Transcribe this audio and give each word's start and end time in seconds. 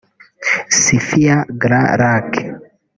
Syfia 0.81 1.37
Grands 1.61 1.95
Lacs 2.01 2.39